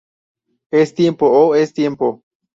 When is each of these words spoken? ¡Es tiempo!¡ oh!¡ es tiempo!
¡Es 0.71 0.95
tiempo!¡ 0.95 1.27
oh!¡ 1.31 1.53
es 1.55 1.73
tiempo! 1.75 2.23